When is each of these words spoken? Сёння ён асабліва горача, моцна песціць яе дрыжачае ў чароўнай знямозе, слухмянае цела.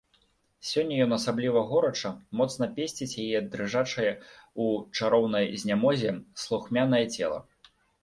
Сёння 0.69 0.95
ён 1.05 1.11
асабліва 1.17 1.61
горача, 1.73 2.09
моцна 2.41 2.69
песціць 2.79 3.19
яе 3.27 3.43
дрыжачае 3.53 4.09
ў 4.09 4.65
чароўнай 4.99 5.45
знямозе, 5.69 6.11
слухмянае 6.49 7.07
цела. 7.15 7.39